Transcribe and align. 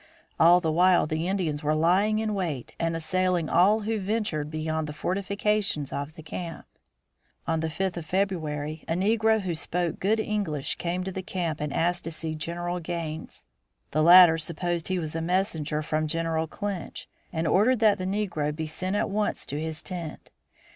All 0.39 0.59
the 0.59 0.71
while 0.71 1.05
the 1.05 1.27
Indians 1.27 1.61
were 1.61 1.75
lying 1.75 2.17
in 2.17 2.33
wait 2.33 2.73
and 2.79 2.95
assailing 2.95 3.49
all 3.49 3.81
who 3.81 3.99
ventured 3.99 4.49
beyond 4.49 4.87
the 4.87 4.93
fortifications 4.93 5.93
of 5.93 6.15
the 6.15 6.23
camp. 6.23 6.65
On 7.45 7.59
the 7.59 7.69
fifth 7.69 7.97
of 7.97 8.05
February 8.07 8.83
a 8.87 8.93
negro 8.95 9.41
who 9.41 9.53
spoke 9.53 9.99
good 9.99 10.19
English 10.19 10.77
came 10.77 11.03
to 11.03 11.11
the 11.11 11.21
camp 11.21 11.61
and 11.61 11.71
asked 11.71 12.03
to 12.05 12.11
see 12.11 12.33
General 12.33 12.79
Gaines. 12.79 13.45
The 13.91 14.01
latter 14.01 14.39
supposed 14.39 14.87
he 14.87 14.97
was 14.97 15.15
a 15.15 15.21
messenger 15.21 15.83
from 15.83 16.07
General 16.07 16.47
Clinch, 16.47 17.07
and 17.31 17.45
ordered 17.47 17.77
that 17.81 17.99
the 17.99 18.05
negro 18.05 18.55
be 18.55 18.65
sent 18.65 18.95
at 18.95 19.07
once 19.07 19.45
to 19.45 19.59
his 19.61 19.83
tent. 19.83 20.31